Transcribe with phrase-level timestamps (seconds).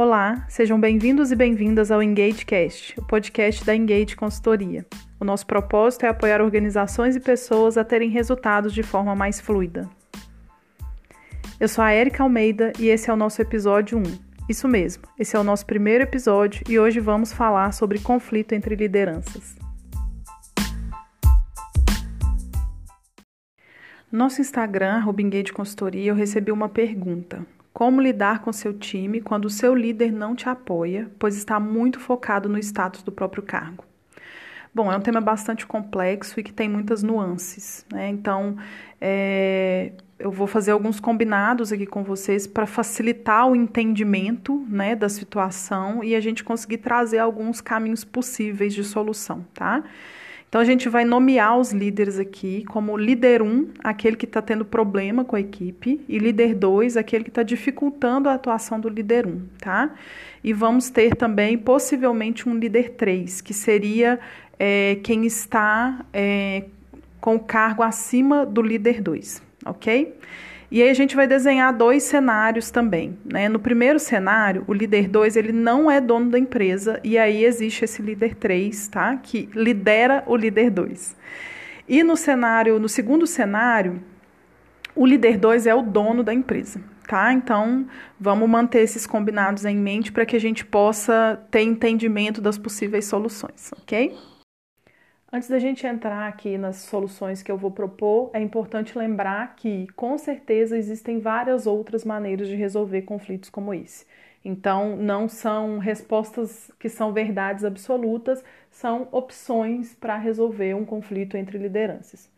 [0.00, 4.86] Olá, sejam bem-vindos e bem-vindas ao EngageCast, o podcast da Engage Consultoria.
[5.18, 9.90] O nosso propósito é apoiar organizações e pessoas a terem resultados de forma mais fluida.
[11.58, 14.02] Eu sou a Erika Almeida e esse é o nosso episódio 1.
[14.48, 18.76] Isso mesmo, esse é o nosso primeiro episódio e hoje vamos falar sobre conflito entre
[18.76, 19.56] lideranças.
[24.12, 27.44] No nosso Instagram, Engage Consultoria, eu recebi uma pergunta.
[27.78, 32.00] Como lidar com seu time quando o seu líder não te apoia, pois está muito
[32.00, 33.84] focado no status do próprio cargo?
[34.74, 38.08] Bom, é um tema bastante complexo e que tem muitas nuances, né?
[38.08, 38.56] Então,
[39.00, 45.08] é, eu vou fazer alguns combinados aqui com vocês para facilitar o entendimento né, da
[45.08, 49.84] situação e a gente conseguir trazer alguns caminhos possíveis de solução, tá?
[50.48, 54.64] Então a gente vai nomear os líderes aqui como líder 1, aquele que está tendo
[54.64, 59.26] problema com a equipe, e líder 2, aquele que está dificultando a atuação do líder
[59.26, 59.90] 1, tá?
[60.42, 64.18] E vamos ter também possivelmente um líder 3, que seria
[64.58, 66.64] é, quem está é,
[67.20, 70.14] com o cargo acima do líder 2, ok?
[70.70, 73.18] E aí a gente vai desenhar dois cenários também.
[73.24, 73.48] Né?
[73.48, 77.84] No primeiro cenário, o líder 2 ele não é dono da empresa e aí existe
[77.84, 79.16] esse líder 3, tá?
[79.16, 81.16] Que lidera o líder 2.
[81.88, 84.02] E no cenário, no segundo cenário,
[84.94, 87.32] o líder 2 é o dono da empresa, tá?
[87.32, 87.86] Então,
[88.20, 93.06] vamos manter esses combinados em mente para que a gente possa ter entendimento das possíveis
[93.06, 94.14] soluções, ok?
[95.30, 99.86] Antes da gente entrar aqui nas soluções que eu vou propor, é importante lembrar que,
[99.88, 104.06] com certeza, existem várias outras maneiras de resolver conflitos como esse.
[104.42, 111.58] Então, não são respostas que são verdades absolutas, são opções para resolver um conflito entre
[111.58, 112.30] lideranças.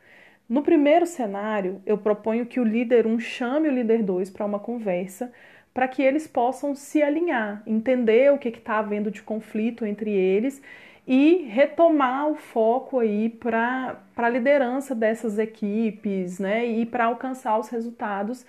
[0.48, 4.58] No primeiro cenário, eu proponho que o líder 1 chame o líder 2 para uma
[4.58, 5.30] conversa
[5.72, 10.60] para que eles possam se alinhar, entender o que está havendo de conflito entre eles
[11.06, 16.66] e retomar o foco aí para a liderança dessas equipes, né?
[16.66, 18.44] E para alcançar os resultados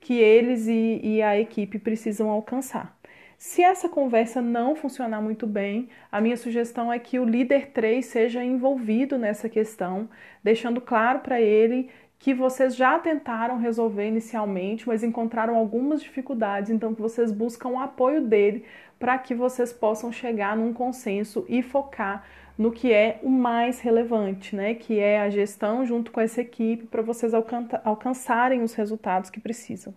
[0.00, 2.96] que eles e, e a equipe precisam alcançar.
[3.36, 8.04] Se essa conversa não funcionar muito bem, a minha sugestão é que o líder 3
[8.04, 10.08] seja envolvido nessa questão,
[10.42, 16.94] deixando claro para ele que vocês já tentaram resolver inicialmente, mas encontraram algumas dificuldades, então
[16.94, 18.64] que vocês buscam o apoio dele
[18.98, 22.24] para que vocês possam chegar num consenso e focar
[22.56, 24.74] no que é o mais relevante, né?
[24.74, 29.92] Que é a gestão junto com essa equipe para vocês alcançarem os resultados que precisam.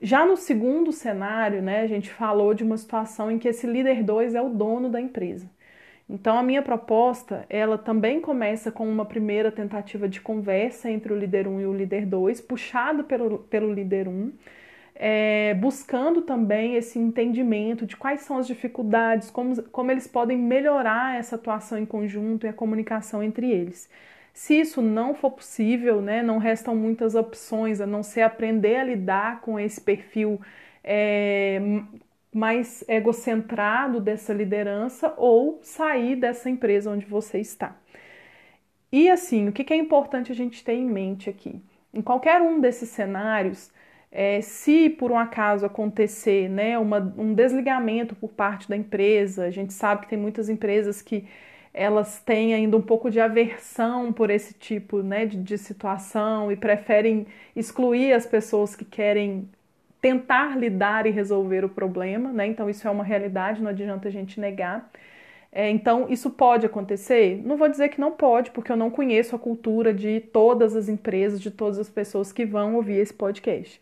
[0.00, 4.02] Já no segundo cenário, né, a gente falou de uma situação em que esse líder
[4.02, 5.48] 2 é o dono da empresa.
[6.08, 11.18] Então a minha proposta, ela também começa com uma primeira tentativa de conversa entre o
[11.18, 14.32] líder 1 e o líder 2, puxado pelo, pelo líder 1,
[14.94, 21.18] é, buscando também esse entendimento de quais são as dificuldades, como, como eles podem melhorar
[21.18, 23.88] essa atuação em conjunto e a comunicação entre eles.
[24.34, 28.84] Se isso não for possível, né, não restam muitas opções a não ser aprender a
[28.84, 30.40] lidar com esse perfil
[30.82, 31.60] é,
[32.32, 37.76] mais egocentrado dessa liderança ou sair dessa empresa onde você está.
[38.90, 41.60] E assim, o que é importante a gente ter em mente aqui?
[41.92, 43.70] Em qualquer um desses cenários,
[44.10, 49.50] é, se por um acaso acontecer né, uma, um desligamento por parte da empresa, a
[49.50, 51.26] gente sabe que tem muitas empresas que
[51.74, 56.56] elas têm ainda um pouco de aversão por esse tipo né, de, de situação e
[56.56, 57.26] preferem
[57.56, 59.48] excluir as pessoas que querem
[60.02, 62.46] tentar lidar e resolver o problema, né?
[62.46, 64.90] Então isso é uma realidade, não adianta a gente negar.
[65.54, 67.40] É, então, isso pode acontecer?
[67.44, 70.88] Não vou dizer que não pode, porque eu não conheço a cultura de todas as
[70.88, 73.80] empresas, de todas as pessoas que vão ouvir esse podcast.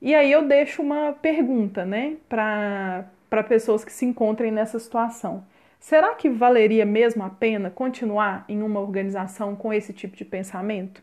[0.00, 3.06] E aí eu deixo uma pergunta, né, para
[3.48, 5.44] pessoas que se encontrem nessa situação.
[5.78, 11.02] Será que valeria mesmo a pena continuar em uma organização com esse tipo de pensamento?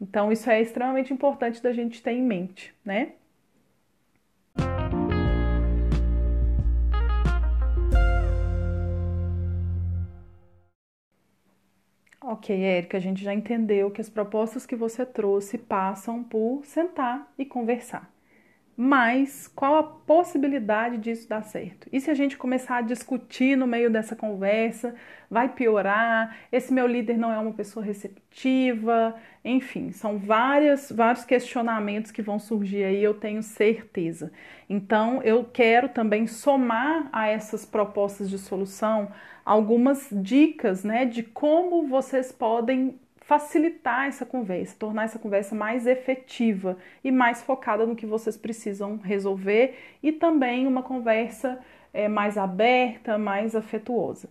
[0.00, 3.12] Então, isso é extremamente importante da gente ter em mente, né?
[12.38, 17.32] Ok, Érica, a gente já entendeu que as propostas que você trouxe passam por sentar
[17.36, 18.08] e conversar.
[18.80, 21.88] Mas qual a possibilidade disso dar certo?
[21.92, 24.94] E se a gente começar a discutir no meio dessa conversa,
[25.28, 26.36] vai piorar?
[26.52, 29.16] Esse meu líder não é uma pessoa receptiva?
[29.44, 34.30] Enfim, são várias, vários questionamentos que vão surgir aí, eu tenho certeza.
[34.70, 39.10] Então, eu quero também somar a essas propostas de solução
[39.44, 46.78] algumas dicas né, de como vocês podem facilitar essa conversa, tornar essa conversa mais efetiva
[47.04, 51.58] e mais focada no que vocês precisam resolver e também uma conversa
[51.92, 54.30] é, mais aberta, mais afetuosa.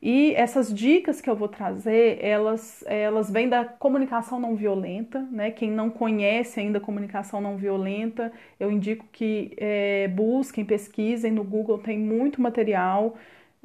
[0.00, 5.50] E essas dicas que eu vou trazer, elas, elas vêm da comunicação não violenta, né?
[5.50, 8.30] Quem não conhece ainda comunicação não violenta,
[8.60, 13.16] eu indico que é, busquem, pesquisem no Google, tem muito material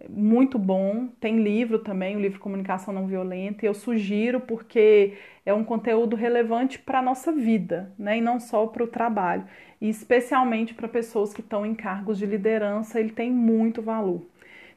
[0.10, 1.08] muito bom.
[1.20, 5.14] Tem livro também, o livro Comunicação Não Violenta, e eu sugiro porque
[5.46, 8.18] é um conteúdo relevante para a nossa vida, né?
[8.18, 9.46] E não só para o trabalho.
[9.80, 14.22] E especialmente para pessoas que estão em cargos de liderança, ele tem muito valor.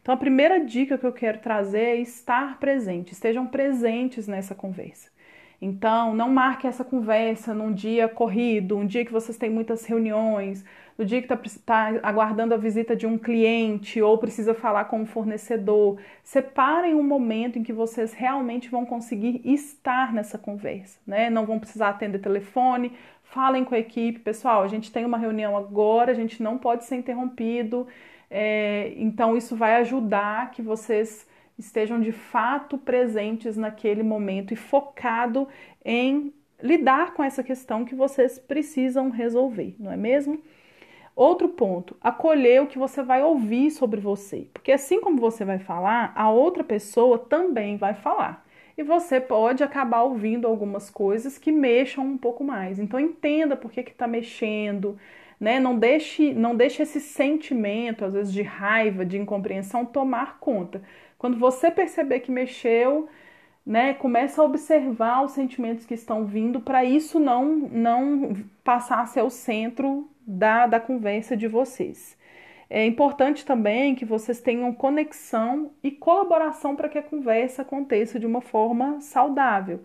[0.02, 5.10] Então, a primeira dica que eu quero trazer é estar presente, estejam presentes nessa conversa.
[5.60, 10.64] Então, não marque essa conversa num dia corrido, um dia que vocês têm muitas reuniões,
[10.98, 15.00] no dia que está tá aguardando a visita de um cliente ou precisa falar com
[15.00, 15.98] um fornecedor.
[16.22, 21.28] Separem um momento em que vocês realmente vão conseguir estar nessa conversa, né?
[21.28, 25.56] Não vão precisar atender telefone, falem com a equipe, pessoal, a gente tem uma reunião
[25.56, 27.86] agora, a gente não pode ser interrompido.
[28.30, 31.28] É, então, isso vai ajudar que vocês
[31.58, 35.48] estejam de fato presentes naquele momento e focado
[35.84, 36.32] em
[36.62, 40.40] lidar com essa questão que vocês precisam resolver, não é mesmo?
[41.16, 45.58] Outro ponto, acolher o que você vai ouvir sobre você, porque assim como você vai
[45.58, 48.46] falar, a outra pessoa também vai falar.
[48.76, 52.78] E você pode acabar ouvindo algumas coisas que mexam um pouco mais.
[52.78, 54.98] Então entenda por que está mexendo,
[55.40, 55.58] né?
[55.58, 60.82] Não deixe, não deixe esse sentimento, às vezes de raiva, de incompreensão, tomar conta.
[61.16, 63.08] Quando você perceber que mexeu,
[63.66, 69.06] né, começa a observar os sentimentos que estão vindo para isso não não passar a
[69.06, 72.16] ser o centro da, da conversa de vocês.
[72.68, 78.26] É importante também que vocês tenham conexão e colaboração para que a conversa aconteça de
[78.26, 79.80] uma forma saudável.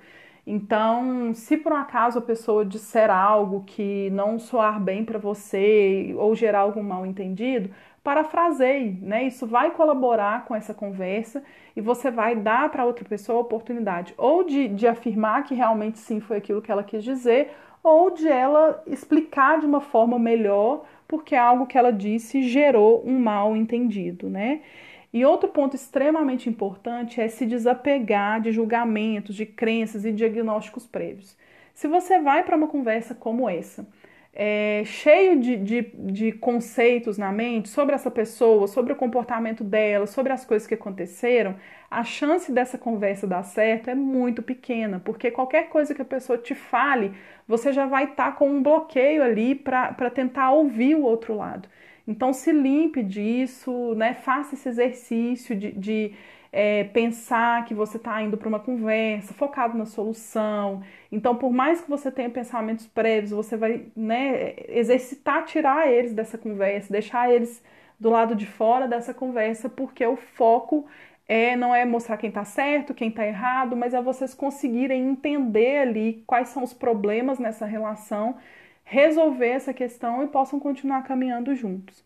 [0.45, 6.13] Então, se por um acaso a pessoa disser algo que não soar bem para você
[6.17, 7.69] ou gerar algum mal entendido,
[8.03, 9.24] parafraseie, né?
[9.25, 11.44] Isso vai colaborar com essa conversa
[11.75, 16.00] e você vai dar para outra pessoa a oportunidade ou de, de afirmar que realmente
[16.00, 17.51] sim foi aquilo que ela quis dizer,
[17.83, 23.19] ou de ela explicar de uma forma melhor porque algo que ela disse gerou um
[23.19, 24.62] mal entendido, né?
[25.13, 31.38] E outro ponto extremamente importante é se desapegar de julgamentos, de crenças e diagnósticos prévios.
[31.74, 33.86] Se você vai para uma conversa como essa,
[34.33, 40.07] é, cheio de, de, de, conceitos na mente sobre essa pessoa, sobre o comportamento dela,
[40.07, 41.55] sobre as coisas que aconteceram,
[41.89, 46.37] a chance dessa conversa dar certo é muito pequena, porque qualquer coisa que a pessoa
[46.37, 47.11] te fale,
[47.45, 51.67] você já vai estar tá com um bloqueio ali para tentar ouvir o outro lado.
[52.07, 54.13] Então se limpe disso, né?
[54.13, 56.13] Faça esse exercício de, de
[56.51, 60.83] é, pensar que você está indo para uma conversa, focado na solução.
[61.12, 66.38] Então, por mais que você tenha pensamentos prévios, você vai né, exercitar, tirar eles dessa
[66.38, 67.63] conversa, deixar eles
[68.00, 70.88] do lado de fora dessa conversa, porque o foco
[71.27, 75.77] é não é mostrar quem está certo, quem está errado, mas é vocês conseguirem entender
[75.80, 78.36] ali quais são os problemas nessa relação
[78.92, 82.03] resolver essa questão e possam continuar caminhando juntos.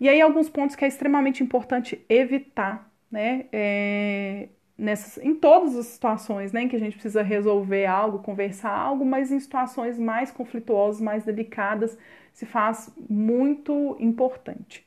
[0.00, 3.46] E aí, alguns pontos que é extremamente importante evitar, né?
[3.52, 8.70] É, nessas, em todas as situações né, em que a gente precisa resolver algo, conversar
[8.70, 11.96] algo, mas em situações mais conflituosas, mais delicadas,
[12.32, 14.86] se faz muito importante.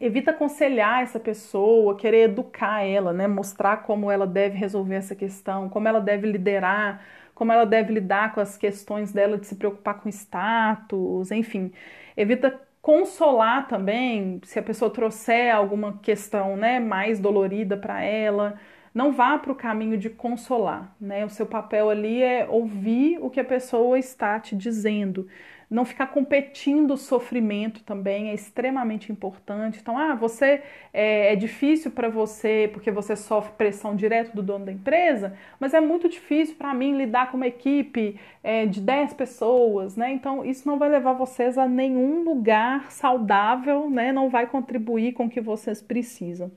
[0.00, 5.68] Evita aconselhar essa pessoa, querer educar ela, né, mostrar como ela deve resolver essa questão,
[5.68, 7.02] como ela deve liderar
[7.34, 11.72] como ela deve lidar com as questões dela de se preocupar com status, enfim.
[12.16, 18.60] Evita consolar também, se a pessoa trouxer alguma questão né, mais dolorida para ela,
[18.94, 21.24] não vá para o caminho de consolar, né?
[21.24, 25.26] O seu papel ali é ouvir o que a pessoa está te dizendo,
[25.68, 29.80] não ficar competindo o sofrimento também é extremamente importante.
[29.80, 34.66] Então, ah, você é, é difícil para você porque você sofre pressão direto do dono
[34.66, 39.14] da empresa, mas é muito difícil para mim lidar com uma equipe é, de 10
[39.14, 40.12] pessoas, né?
[40.12, 44.12] Então, isso não vai levar vocês a nenhum lugar saudável, né?
[44.12, 46.52] Não vai contribuir com o que vocês precisam.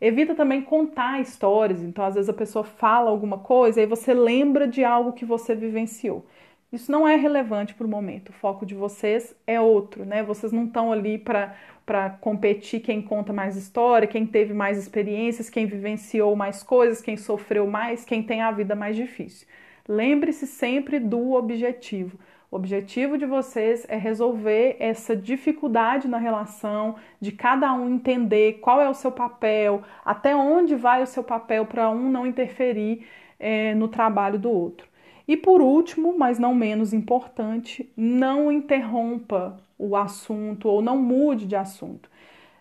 [0.00, 1.82] Evita também contar histórias.
[1.82, 5.54] Então, às vezes a pessoa fala alguma coisa e você lembra de algo que você
[5.54, 6.24] vivenciou.
[6.72, 8.28] Isso não é relevante para o momento.
[8.28, 10.22] O foco de vocês é outro, né?
[10.22, 15.66] Vocês não estão ali para competir quem conta mais história, quem teve mais experiências, quem
[15.66, 19.48] vivenciou mais coisas, quem sofreu mais, quem tem a vida mais difícil.
[19.88, 22.16] Lembre-se sempre do objetivo.
[22.50, 28.80] O objetivo de vocês é resolver essa dificuldade na relação, de cada um entender qual
[28.80, 33.06] é o seu papel, até onde vai o seu papel para um não interferir
[33.38, 34.88] é, no trabalho do outro.
[35.28, 41.54] E por último, mas não menos importante, não interrompa o assunto ou não mude de
[41.54, 42.10] assunto.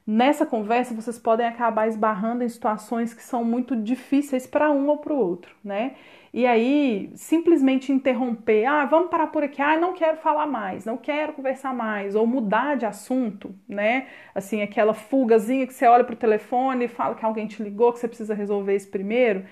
[0.05, 4.97] Nessa conversa, vocês podem acabar esbarrando em situações que são muito difíceis para um ou
[4.97, 5.95] para o outro, né?
[6.33, 10.97] E aí, simplesmente interromper, ah, vamos parar por aqui, ah, não quero falar mais, não
[10.97, 14.07] quero conversar mais, ou mudar de assunto, né?
[14.33, 17.91] Assim, aquela fugazinha que você olha para o telefone e fala que alguém te ligou,
[17.91, 19.43] que você precisa resolver isso primeiro,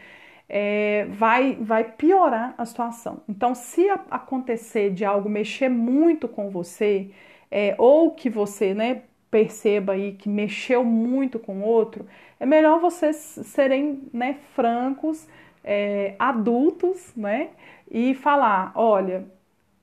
[0.50, 3.22] é, vai, vai piorar a situação.
[3.28, 7.10] Então, se acontecer de algo mexer muito com você,
[7.52, 12.06] é, ou que você, né, perceba aí que mexeu muito com o outro,
[12.40, 15.28] é melhor vocês serem né, francos,
[15.68, 17.50] é, adultos, né?
[17.92, 19.26] E falar, olha,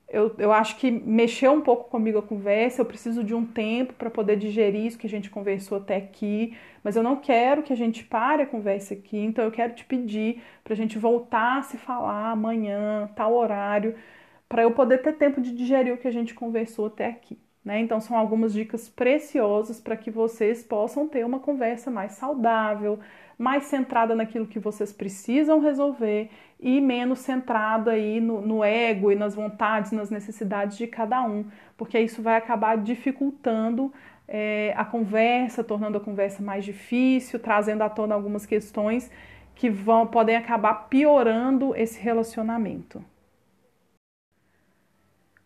[0.09, 3.93] eu, eu acho que mexeu um pouco comigo a conversa, eu preciso de um tempo
[3.93, 7.73] para poder digerir isso que a gente conversou até aqui, mas eu não quero que
[7.73, 11.59] a gente pare a conversa aqui, então eu quero te pedir para a gente voltar
[11.59, 13.95] a se falar amanhã, tal horário,
[14.49, 17.39] para eu poder ter tempo de digerir o que a gente conversou até aqui.
[17.65, 17.79] Né?
[17.79, 22.99] Então, são algumas dicas preciosas para que vocês possam ter uma conversa mais saudável,
[23.39, 26.29] mais centrada naquilo que vocês precisam resolver
[26.59, 31.45] e menos centrada aí no, no ego e nas vontades, nas necessidades de cada um,
[31.75, 33.91] porque isso vai acabar dificultando
[34.27, 39.09] é, a conversa, tornando a conversa mais difícil, trazendo à tona algumas questões
[39.55, 43.03] que vão, podem acabar piorando esse relacionamento.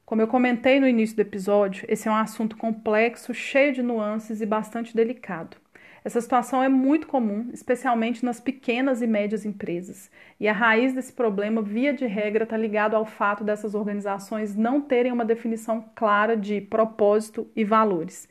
[0.10, 4.42] Como eu comentei no início do episódio, esse é um assunto complexo, cheio de nuances
[4.42, 5.56] e bastante delicado.
[6.04, 11.13] Essa situação é muito comum, especialmente nas pequenas e médias empresas, e a raiz desse
[11.13, 16.36] problema, via de regra, está ligado ao fato dessas organizações não terem uma definição clara
[16.36, 18.28] de propósito e valores.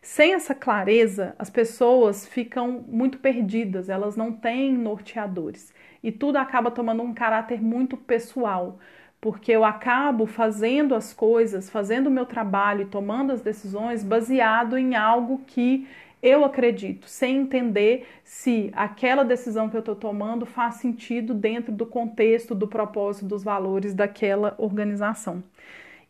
[0.00, 6.70] Sem essa clareza, as pessoas ficam muito perdidas, elas não têm norteadores e tudo acaba
[6.70, 8.78] tomando um caráter muito pessoal
[9.20, 14.78] porque eu acabo fazendo as coisas, fazendo o meu trabalho e tomando as decisões baseado
[14.78, 15.86] em algo que
[16.22, 21.86] eu acredito, sem entender se aquela decisão que eu estou tomando faz sentido dentro do
[21.86, 25.42] contexto, do propósito, dos valores daquela organização.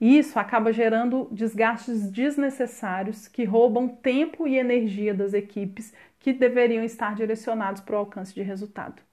[0.00, 7.14] Isso acaba gerando desgastes desnecessários que roubam tempo e energia das equipes que deveriam estar
[7.14, 9.07] direcionados para o alcance de resultado.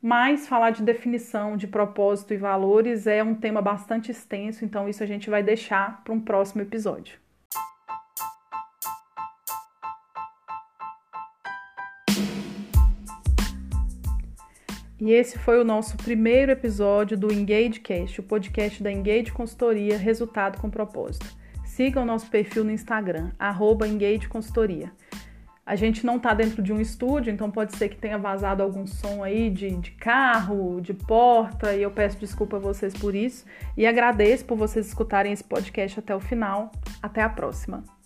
[0.00, 5.02] Mas falar de definição de propósito e valores é um tema bastante extenso, então isso
[5.02, 7.18] a gente vai deixar para um próximo episódio.
[15.00, 20.60] E esse foi o nosso primeiro episódio do EngageCast, o podcast da Engage Consultoria Resultado
[20.60, 21.26] com Propósito.
[21.64, 24.92] Siga o nosso perfil no Instagram, arroba Engage Consultoria.
[25.68, 28.86] A gente não está dentro de um estúdio, então pode ser que tenha vazado algum
[28.86, 33.44] som aí de, de carro, de porta, e eu peço desculpa a vocês por isso.
[33.76, 36.72] E agradeço por vocês escutarem esse podcast até o final.
[37.02, 37.97] Até a próxima!